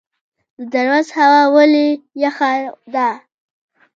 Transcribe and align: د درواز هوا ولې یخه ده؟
د 0.59 0.61
درواز 0.73 1.07
هوا 1.17 1.41
ولې 1.55 1.85
یخه 2.23 2.51
ده؟ 2.93 3.09